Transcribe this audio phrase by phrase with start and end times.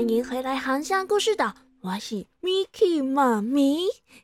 [0.00, 3.80] 欢迎回来航向故事岛，我是 Miki 妈咪。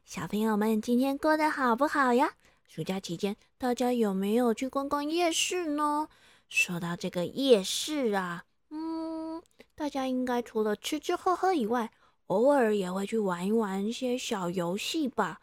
[0.06, 2.32] 小朋友们，今天过得好不好呀？
[2.66, 6.08] 暑假期间，大家有没有去逛逛夜市呢？
[6.48, 9.42] 说到这个夜市啊，嗯，
[9.74, 11.92] 大家应该除了吃吃喝喝以外，
[12.28, 15.40] 偶尔也会去玩一玩一些小游戏吧。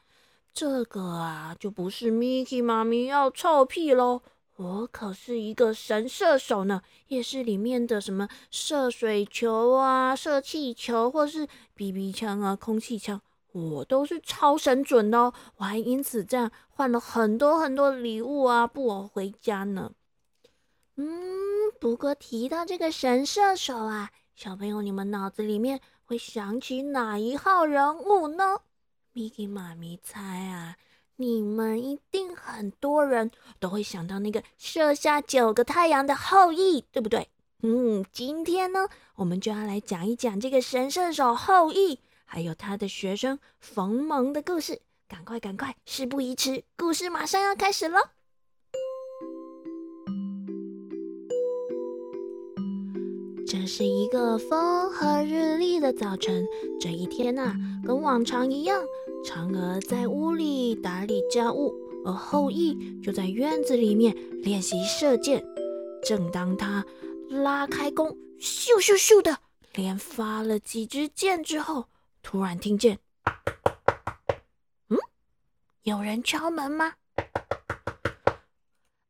[0.52, 4.24] 这个啊，就不是 Miki 妈咪要臭屁喽。
[4.56, 6.84] 我可是一个神射手呢！
[7.08, 13.20] 夜市里面的什么射水球啊、射气球，或是 BB 枪啊、空气枪，
[13.52, 15.34] 我都是超神准的哦！
[15.58, 19.92] 我还因此这样换了很多很多礼物啊，布偶回家呢。
[20.98, 21.08] 嗯，
[21.80, 28.60] 不过提到这个神射手啊，小朋友，你们脑子里面会想起哪一号人物呢
[29.16, 30.78] ？Miki 妈咪猜啊。
[31.18, 37.30] 你们一定很多人都会想到那个射下九个太阳的后羿，对不对？
[37.62, 44.82] 嗯，今天呢，我们就要来讲一讲这个神射手后羿，还有他的学生冯蒙的故事。
[45.08, 48.12] 赶快，赶快，事不宜迟，故事马上要开始了。
[53.64, 56.46] 这是一个风和日丽的早晨，
[56.82, 57.56] 这一天呐，
[57.88, 58.84] 跟往常一样。
[59.24, 61.74] 嫦娥在屋里打理家务，
[62.06, 65.42] 而后羿就在院子里面练习射箭。
[66.04, 66.86] 正当他
[67.30, 69.38] 拉开弓，咻咻咻的
[69.76, 71.86] 连发了几支箭之后，
[72.22, 73.00] 突然听见，
[74.90, 74.98] 嗯，
[75.84, 76.96] 有人敲门吗？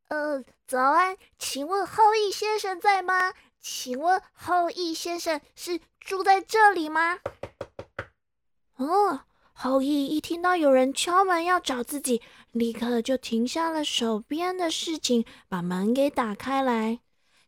[0.10, 3.34] 呃，早安，请问后羿先生在吗？
[3.64, 7.20] 请问后羿先生是住在这里吗？
[8.76, 9.22] 哦。
[9.56, 17.00] 后羿一听到有人敲门要找自己，立刻就停下了手边的事情，把门给打开来。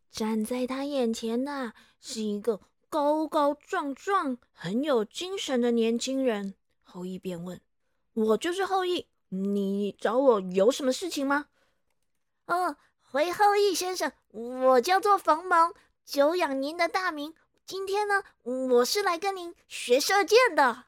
[0.09, 6.53] 站在他眼前的是一个高高壮壮、很有精神的年轻人。
[6.83, 7.59] 后羿便问
[8.13, 11.47] ：“我就是后羿，你找我有什么事情吗
[12.45, 15.73] ？”“哦，回后羿先生，我叫做冯蒙，
[16.05, 17.33] 久仰您的大名。
[17.65, 20.85] 今天呢，我是来跟您学射箭的。”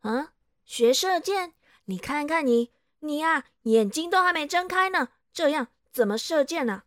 [0.00, 0.32] 啊，
[0.64, 1.52] 学射箭？
[1.84, 6.84] 你看看你，你呀，眼睛都还没睁开呢，这样怎么射箭呢？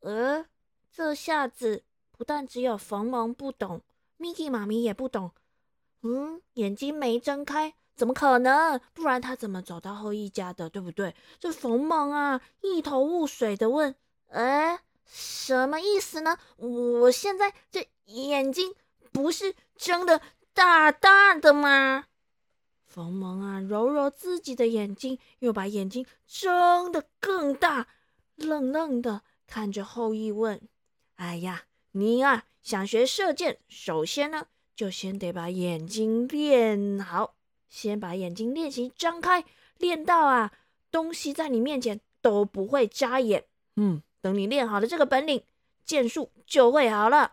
[0.00, 0.46] 呃，
[0.90, 3.82] 这下子不但只有冯蒙不懂
[4.18, 5.32] ，Miki 妈咪也不懂。
[6.02, 8.80] 嗯，眼睛没睁开，怎么可能？
[8.94, 11.14] 不然他怎么走到后羿家的，对不对？
[11.38, 13.94] 这冯蒙啊，一头雾水的问
[14.30, 14.80] ：“哎，
[15.10, 16.38] 什么意思呢？
[16.56, 18.74] 我现在这眼睛
[19.10, 20.20] 不是睁的
[20.52, 22.04] 大大的吗？”
[22.86, 27.86] 冯蒙啊，揉揉自己的眼睛，又把眼睛睁得更大，
[28.36, 30.60] 愣愣的看着后羿问
[31.16, 37.34] ：“哎呀，你啊，想学射箭，首先呢，就先得把眼睛练好，
[37.68, 39.44] 先把眼睛练习张开，
[39.76, 40.52] 练到啊，
[40.90, 43.44] 东西在你面前都不会扎眼。
[43.76, 45.42] 嗯，等你练好了这个本领，
[45.84, 47.32] 剑术就会好了。”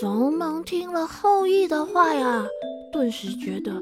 [0.00, 2.46] 冯蒙听了后羿的话呀，
[2.92, 3.72] 顿时觉得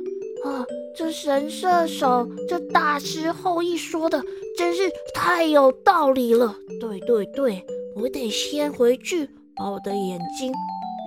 [0.44, 4.22] 啊，这神射手这大师后羿说的
[4.56, 6.54] 真是太有道理了。
[6.81, 7.65] 对对对，
[7.97, 10.53] 我得先回去把我的眼睛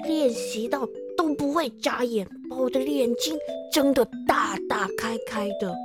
[0.06, 0.86] 练习到
[1.16, 3.38] 都不会眨眼，把我的眼睛
[3.72, 5.76] 睁得大大开开的。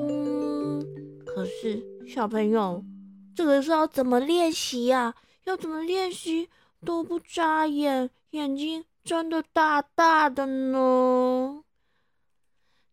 [0.00, 0.80] 嗯，
[1.24, 2.84] 可是小朋友，
[3.34, 5.14] 这个是要怎么练习呀？
[5.44, 6.48] 要怎么练习
[6.84, 8.10] 都不眨眼？
[8.30, 11.62] 眼睛睁得大大的呢。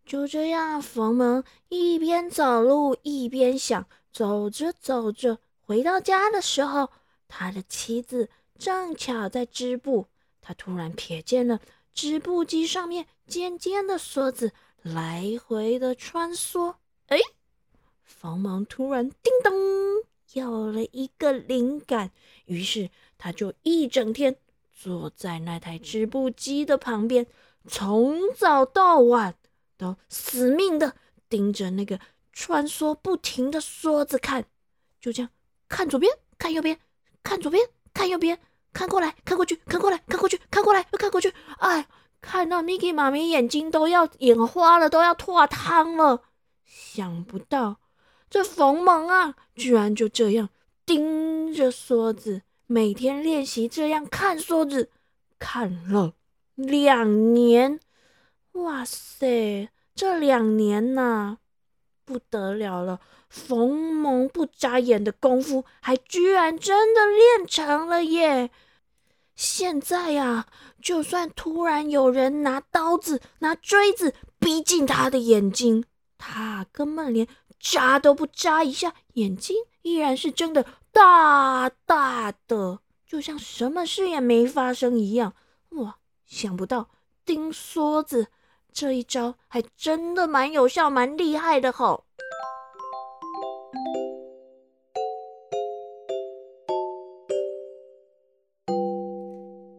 [0.06, 3.85] 就这样，冯蒙一边走路一边想。
[4.12, 6.91] 走着走着，回到家的时候，
[7.28, 8.29] 他的妻子
[8.59, 10.06] 正巧在织布。
[10.40, 11.59] 他突然瞥见了
[11.93, 14.51] 织布机上面尖尖的梭子
[14.81, 16.75] 来回的穿梭。
[17.07, 17.17] 哎，
[18.03, 19.53] 冯蒙突然叮咚
[20.34, 22.11] 有了一个灵感，
[22.45, 24.37] 于是他就一整天。
[24.75, 27.25] 坐在那台织布机的旁边，
[27.69, 29.35] 从早到晚
[29.78, 30.96] 都死命的
[31.29, 32.01] 盯着那个
[32.34, 34.46] 穿梭不停的梭子看，
[34.99, 35.31] 就这样
[35.69, 36.78] 看左边，看右边，
[37.23, 38.37] 看左边，看右边，
[38.73, 41.87] 看过来，看过去，看过来，看过去，看过来，又看过去，哎，
[42.20, 46.23] 看到 Miki 妈咪眼睛都要眼花了，都要脱汤了。
[46.66, 47.78] 想不到
[48.29, 50.49] 这冯蒙啊，居然就这样
[50.85, 52.41] 盯着梭子。
[52.66, 54.90] 每天练习这样看梭子，
[55.37, 56.14] 看了
[56.55, 57.79] 两年，
[58.53, 61.37] 哇塞，这两年呐，
[62.03, 62.99] 不得了了！
[63.29, 68.49] 冯蒙不眨眼的功夫，还居然真的练成了耶！
[69.35, 70.47] 现在呀，
[70.82, 75.84] 就算突然有人拿刀子、拿锥子逼近他的眼睛，
[76.18, 77.28] 他根本连
[77.59, 85.34] 眨都不眨一下，眼睛依然是睁得大大的，就像什么事也没发生一样。
[85.70, 86.90] 哇，想不到
[87.26, 88.28] 钉梭子
[88.72, 92.06] 这一招还真的蛮有效、蛮厉害的吼！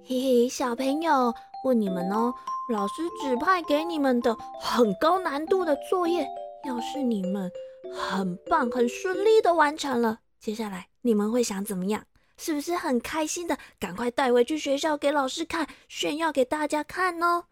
[0.07, 1.35] 嘿嘿，小朋友，
[1.65, 2.35] 问你们哦，
[2.69, 6.29] 老师指派给你们的很高难度的作业，
[6.67, 7.51] 要是你们
[7.91, 12.05] 很棒、很顺利的完成了，接下来你们会想怎么样？
[12.37, 13.57] 是不是很开心的？
[13.79, 17.45] 赶快带回去学校给老师看，炫耀给大家看哦！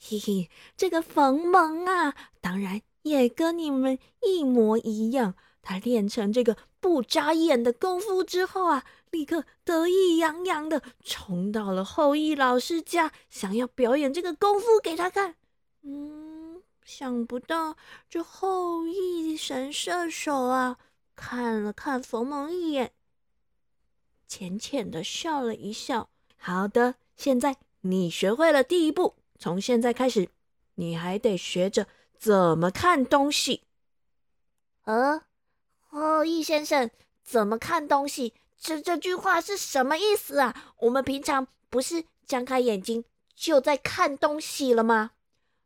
[0.00, 5.34] 嘿嘿，这个冯蒙啊，当然也跟你们一模一样。
[5.68, 15.34] 他练成这个不眨眼的功夫之后啊，立刻得意洋洋的冲到了后羿老师家，想要表演这个功夫给他看。
[15.82, 17.76] 嗯，想不到
[18.08, 20.78] 这后羿神射手啊，
[21.16, 22.92] 看了看冯蒙一眼。
[24.28, 26.08] 浅浅的笑了一笑。
[26.36, 29.16] 好的，现在你学会了第一步。
[29.36, 30.28] 从现在开始，
[30.76, 33.62] 你还得学着怎么看东西。
[34.84, 35.22] 呃，
[35.96, 36.90] 哦，易先生，
[37.24, 38.34] 怎么看东西？
[38.60, 40.54] 这这句话是什么意思啊？
[40.80, 43.02] 我们平常不是张开眼睛
[43.34, 45.12] 就在看东西了吗？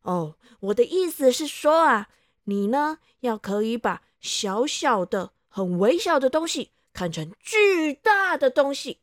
[0.02, 2.08] 哦，我的意思是说啊，
[2.44, 6.70] 你呢要可以把小小的、很微小的东西。
[6.92, 8.98] 看成巨大的东西，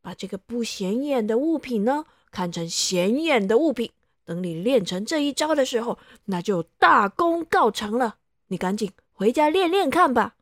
[0.00, 3.90] 把这个不显眼的物品呢看成显眼的物品。
[4.24, 8.18] 等你练成这一招的时候，那就大功告成了。
[8.48, 10.36] 你赶紧回家练练看吧。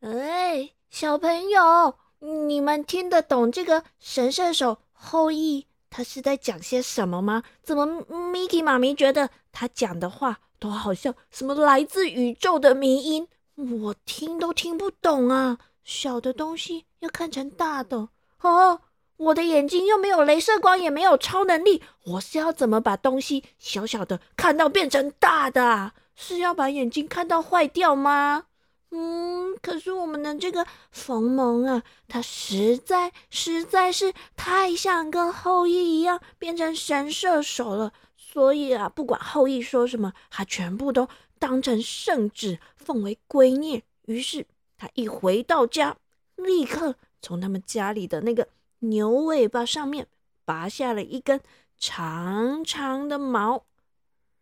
[0.00, 7.42] 哎，小朋友，你们听得懂这个神射手后羿他是在讲些什么吗？
[7.62, 15.58] 怎么 Miki 妈咪觉得他讲的话都好像什么来自宇宙的迷音，我听都听不懂啊！
[15.84, 18.08] 小的东西要看成大的
[18.40, 18.80] 哦，
[19.18, 25.92] 我的眼睛又没有镭射光，也没有超能力，我是要怎么把东西小小的看到变成大的？
[26.14, 28.44] 是要把眼睛看到坏掉吗？
[28.90, 41.08] 嗯，可是我们的这个冯蒙啊，他实在实在是太想跟后羿一样变成神射手了，所以啊，不管后羿说什么，他全部都
[41.38, 43.82] 当成圣旨，奉为圭臬。
[44.06, 44.46] 于是。
[44.82, 45.98] 他一回到家，
[46.36, 48.48] 立刻从他们家里的那个
[48.78, 50.06] 牛尾巴上面
[50.46, 51.38] 拔下了一根
[51.76, 53.66] 长长的毛，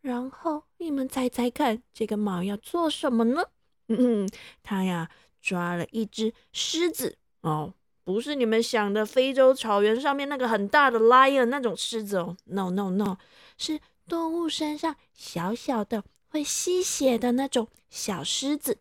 [0.00, 3.46] 然后你们猜猜看，这个毛要做什么呢？
[3.88, 4.28] 嗯，
[4.62, 7.74] 他呀抓了一只狮子哦，
[8.04, 13.16] 不是你们想的非洲草原上面那个很大的 lion 那种狮子哦，no no no，
[13.56, 18.78] 是动物身上小小的会吸血的那种小狮子。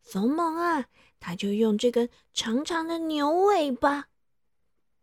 [0.00, 0.86] 冯蒙啊，
[1.20, 4.08] 他就用这根长长的牛尾巴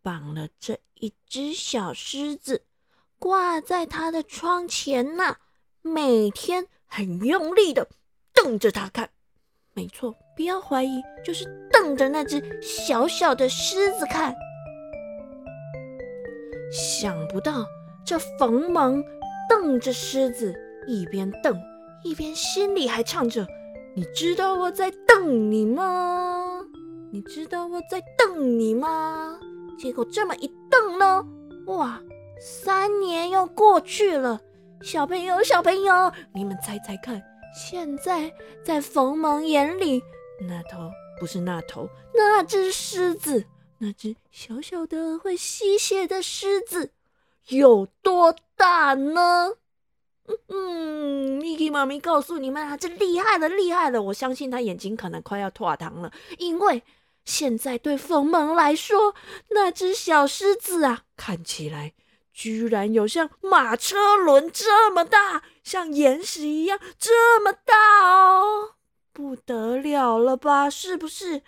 [0.02, 2.66] 绑了这一只小狮子，
[3.18, 5.38] 挂在他的窗前呐。
[5.82, 7.90] 每天很用力的
[8.42, 9.10] 瞪着他看，
[9.74, 14.34] 没错，不要怀疑，就是瞪着那只小小的狮子看。
[16.72, 17.66] 想不到
[18.06, 19.04] 这冯蒙
[19.50, 20.54] 瞪着狮子，
[20.88, 21.60] 一边瞪
[22.04, 23.46] 一边心里还唱着。
[23.96, 26.62] 你知道我在瞪你吗？
[27.12, 29.38] 你知道我在瞪你吗？
[29.78, 31.26] 结果这么一瞪呢，
[31.68, 32.02] 哇，
[32.40, 34.40] 三年又过去了。
[34.82, 37.22] 小朋友，小朋友，你们猜猜看，
[37.54, 40.02] 现在在冯蒙眼里，
[40.48, 43.46] 那头不是那头，那只狮子，
[43.80, 46.92] 那只小小的会吸血的狮子，
[47.50, 49.54] 有多大呢？
[50.48, 54.00] 嗯，Miki 妈咪告诉你们啊，这厉害了，厉害了！
[54.00, 56.84] 我相信他眼睛可能快要脱糖了，因为
[57.26, 59.16] 现在对冯蒙来说，
[59.50, 61.94] 那只小狮子啊，看起来
[62.40, 67.76] 居然有像马车轮这么大，像岩石一样这么大
[68.08, 68.76] 哦，
[69.12, 70.70] 不得了了吧？
[70.70, 71.42] 是不是？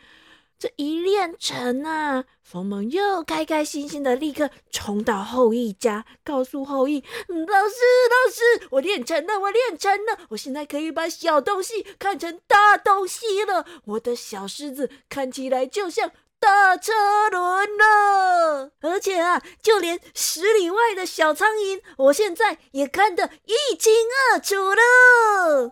[0.60, 7.36] 这一练成啊，冯蒙又开开心心的立刻冲到后羿家，告诉后羿：“老
[7.69, 7.79] 师，
[8.12, 13.65] 老师，我练成了，我练成了，我现在可以把小东西看成大东西了。
[13.86, 16.91] 我的小狮子看起来就像大车
[17.31, 23.93] 轮了，而且啊，就连十里外的小苍蝇，我现在也看得一清
[24.33, 25.69] 二楚了。”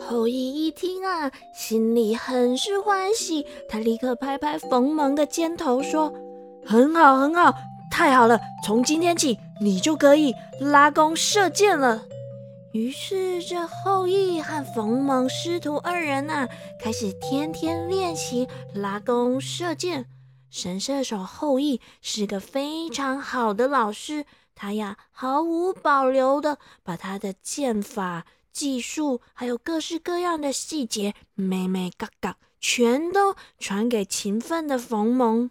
[0.00, 6.12] 后羿一听啊，心里很是欢喜，他立刻拍拍冯蒙的肩头说
[6.66, 7.54] ：“很好，很好，
[7.92, 8.40] 太好了！
[8.64, 12.02] 从今天起，你就可以拉弓射箭了。”
[12.72, 16.48] 于是，这后羿和冯蒙师徒二人呐，
[16.78, 20.06] 开始天天练习拉弓射箭。
[20.50, 24.24] 神射手后羿是个非常好的老师，
[24.54, 35.50] 他呀毫无保留的把他的剑法、技术，还有各式各样的细节，每每嘎嘎，全都传给勤奋的冯蒙。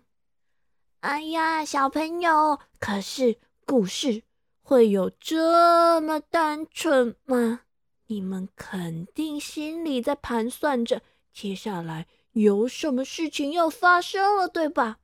[1.01, 4.23] 哎呀，小朋友，可是故事。
[4.69, 7.61] 会有这么单纯吗？
[8.05, 11.01] 你们肯定心里在盘算着，
[11.33, 14.99] 接下来有什么事情要发生了，对吧？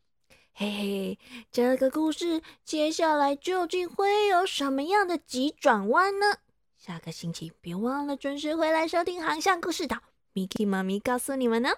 [0.54, 1.20] 嘿嘿，
[1.52, 6.28] 这个故事接下来究竟会有什么样的急转弯呢？
[6.78, 9.98] 下个星期别忘了准时回来收听《航向故事岛》
[10.36, 11.72] ，Miki 妈咪告诉你们呢。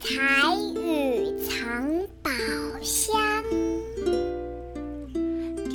[0.00, 2.30] 彩雨藏宝
[2.80, 3.20] 箱。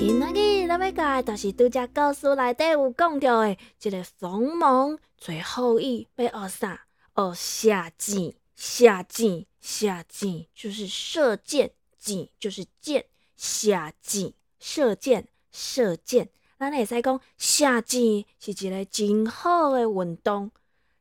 [0.04, 6.88] 今仔日咱要讲的，就是拄则故事内底有讲到的，这个冯蒙最后羿要学啥？
[7.14, 13.06] 学射箭，射箭，射箭就是射箭，箭就是箭，
[13.38, 16.30] 射箭，射箭，射箭。
[16.58, 20.50] 咱会使讲，射箭是一个真好的运动，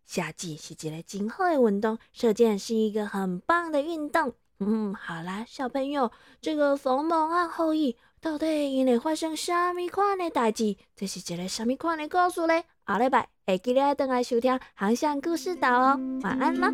[0.04, 4.34] 射箭是一个真好的运动，射箭是一个很棒的运动。
[4.58, 7.96] 嗯，好啦，小朋友，这个冯蒙和后羿。
[8.22, 10.76] 到底因会发生啥物款的代志？
[10.94, 12.62] 这是一个啥物款的故事呢？
[12.86, 16.70] 下礼拜会记得等来收听《航向故事岛》哦，晚安啦！